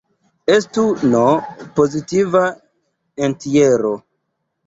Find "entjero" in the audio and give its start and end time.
3.27-3.93